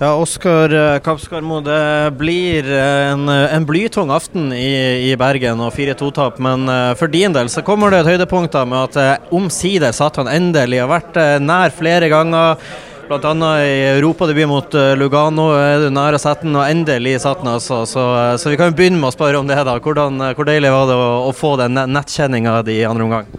[0.00, 4.72] Ja, Oskar eh, Kapskarmo, det blir eh, en, en blytung aften i,
[5.06, 6.40] i Bergen og 4-2-tap.
[6.42, 6.66] Men
[6.98, 10.82] for din del så kommer det et høydepunkt da med at omsider satt han endelig.
[10.82, 12.58] Har vært nær flere ganger.
[13.06, 13.52] Bl.a.
[13.62, 17.54] i europadebut mot Lugano er du nær å sette den, og endelig satt den.
[17.54, 17.84] altså.
[17.86, 19.62] Så, så, vi kan jo begynne med å spørre om det.
[19.62, 19.78] da.
[19.78, 23.30] Hvordan, hvor deilig var det å, å få den nettkjenninga i andre omgang?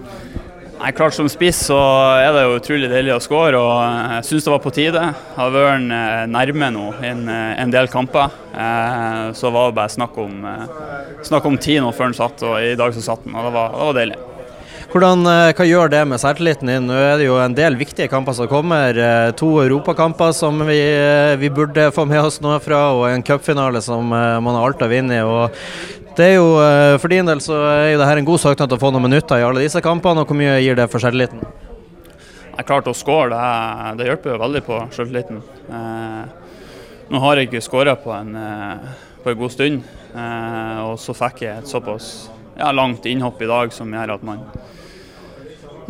[0.85, 1.75] Nei, klart Som spiss så
[2.21, 3.79] er det jo utrolig deilig å skåre, og
[4.19, 5.05] jeg syns det var på tide.
[5.33, 8.35] Har vært eh, nærme nå en, eh, en del kamper.
[8.53, 10.45] Eh, så var det bare snakk om,
[11.25, 13.33] snakk om tid nå før den satt, og i dag så satt den.
[13.33, 14.21] og Det var, det var deilig.
[14.93, 15.25] Hvordan,
[15.57, 16.85] Hva gjør det med selvtilliten din?
[16.85, 19.01] Nå er det jo en del viktige kamper som kommer.
[19.41, 20.79] To europakamper som vi,
[21.41, 24.93] vi burde få med oss noe fra, og en cupfinale som man har alt å
[24.93, 26.04] vinne i.
[26.15, 28.69] Det er jo, eh, For din del så er jo det her en god søknad
[28.71, 30.21] til å få noen minutter i alle disse kampene.
[30.23, 31.41] og Hvor mye gir det for selvtilliten?
[32.55, 35.41] Jeg klart å skåre, det, det, hjelper jo veldig på selvtilliten.
[35.67, 36.21] Eh,
[37.11, 38.85] nå har jeg ikke skåra på, eh,
[39.23, 39.83] på, en god stund,
[40.15, 44.23] eh, og så fikk jeg et såpass ja, langt innhopp i dag som gjør at
[44.23, 44.39] man,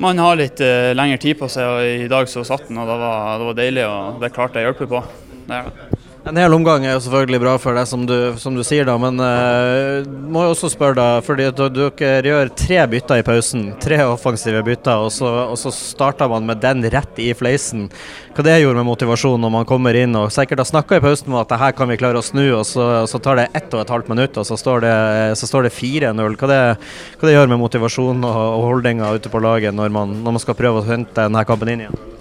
[0.01, 1.69] man har litt eh, lengre tid på seg.
[1.69, 4.57] og I dag så satt den, og det var, det var deilig, og det klarte
[4.57, 5.05] jeg å hjelpe på.
[5.45, 6.04] Det er det.
[6.25, 8.95] En hel omgang er jo selvfølgelig bra for deg, som du, som du sier, da.
[8.97, 10.01] Men uh,
[10.33, 11.19] må jo også spørre, da.
[11.21, 13.67] fordi Dere gjør tre bytter i pausen.
[13.83, 17.91] Tre offensive bytter, og så, og så starter man med den rett i fleisen.
[18.33, 21.29] Hva det gjorde med motivasjonen når man kommer inn og sikkert har snakka i pausen
[21.29, 23.47] om at det her kan vi klare å snu, og så, og så tar det
[23.53, 24.97] ett og et halvt minutt, og så står det,
[25.37, 26.41] det 4-0.
[26.41, 30.39] Hva, hva, det gjør med motivasjonen og, og holdninga ute på laget når man, når
[30.39, 32.14] man skal prøve å hente denne kampen inn igjen?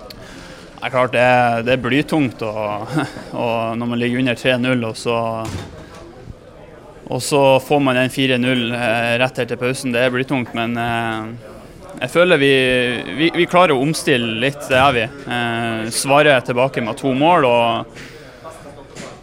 [0.85, 1.29] Det er klart det
[1.65, 2.91] det er blytungt og,
[3.43, 5.17] og når man ligger under 3-0 og så
[7.09, 9.93] og så får man den 4-0 eh, rett til pausen.
[9.93, 11.27] Det er blytungt, men eh,
[12.03, 12.53] jeg føler vi,
[13.17, 15.05] vi, vi, klarer å omstille litt, det er vi.
[15.05, 18.01] Eh, Svare tilbake med to mål og,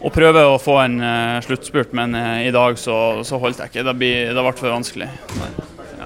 [0.02, 0.98] og prøve å få en
[1.46, 2.96] sluttspurt, men i dag så,
[3.26, 3.86] så holdt jeg ikke.
[3.90, 5.10] Det, blir, det ble for vanskelig.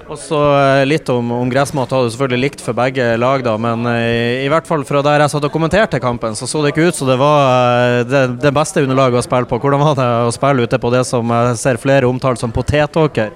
[0.06, 3.86] Og så eh, Litt om, om gressmat hadde selvfølgelig likt for begge lag, da, men
[3.90, 6.74] i, eh, i hvert fall fra der jeg satt og kommenterte kampen, så så det
[6.74, 9.58] ikke ut som det var eh, det, det, beste underlaget å spille på.
[9.62, 13.34] Hvordan var det å spille ute på det som jeg ser flere omtalt som potetåker?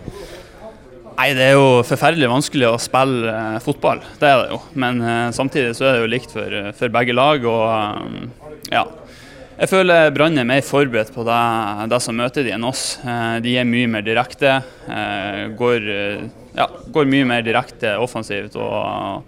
[1.20, 4.62] Nei, Det er jo forferdelig vanskelig å spille eh, fotball, det er det jo.
[4.78, 7.50] Men eh, samtidig så er det jo likt for, for begge lag.
[7.50, 8.86] og ja,
[9.60, 11.38] jeg føler Brann er mer forberedt på det,
[11.92, 12.94] det, som møter de enn oss.
[13.04, 14.54] Eh, de er mye mer direkte.
[14.88, 16.22] Eh, går, eh,
[16.56, 19.26] ja, går mye mer direkte offensivt og,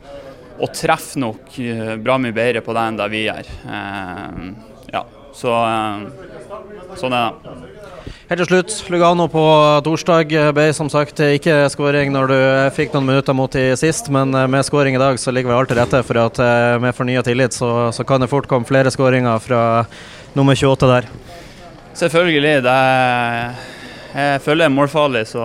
[0.56, 1.52] og, treffer nok
[2.00, 3.52] bra mye bedre på det enn det vi gjør.
[4.92, 5.04] Ja,
[5.36, 5.58] så
[7.00, 7.58] sånn er det.
[8.30, 9.42] Helt til slutt, Lugano på
[9.84, 12.36] torsdag ble som sagt ikke skåring når du
[12.76, 15.72] fikk noen minutter mot de sist, men med skåring i dag så ligger vi alt
[15.72, 16.40] til rette for at
[16.80, 19.62] med fornya tillit så, så kan det fort komme flere skåringer fra
[20.38, 21.10] nummer 28 der?
[21.98, 22.56] Selvfølgelig.
[22.64, 23.54] Det er,
[24.14, 25.44] jeg føler jeg er målfarlig, så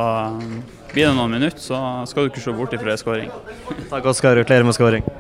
[0.94, 3.34] blir det noen minutter, så skal du ikke se bort ifra en skåring.
[3.90, 4.38] Takk, Oskar.
[4.38, 5.17] Gratulerer med skåring.